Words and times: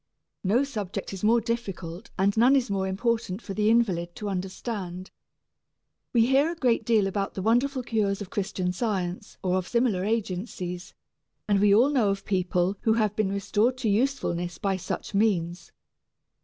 No 0.43 0.63
subject 0.63 1.13
is 1.13 1.23
more 1.23 1.39
difficult 1.39 2.09
and 2.17 2.35
none 2.35 2.55
is 2.55 2.71
more 2.71 2.87
important 2.87 3.39
for 3.39 3.53
the 3.53 3.69
invalid 3.69 4.15
to 4.15 4.29
understand. 4.29 5.11
We 6.11 6.25
hear 6.25 6.51
a 6.51 6.55
great 6.55 6.85
deal 6.85 7.05
about 7.05 7.35
the 7.35 7.41
wonderful 7.43 7.83
cures 7.83 8.19
of 8.19 8.31
Christian 8.31 8.73
Science 8.73 9.37
or 9.43 9.57
of 9.59 9.67
similar 9.67 10.03
agencies, 10.03 10.95
and 11.47 11.59
we 11.61 11.71
all 11.75 11.91
know 11.91 12.09
of 12.09 12.25
people 12.25 12.77
who 12.81 12.93
have 12.93 13.15
been 13.15 13.31
restored 13.31 13.77
to 13.77 13.89
usefulness 13.89 14.57
by 14.57 14.75
such 14.75 15.13
means. 15.13 15.71